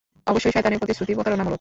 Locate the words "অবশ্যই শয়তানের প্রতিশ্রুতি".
0.27-1.13